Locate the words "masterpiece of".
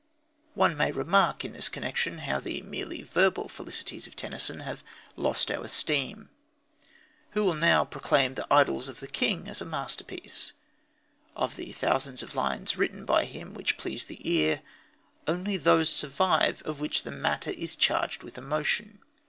9.63-11.55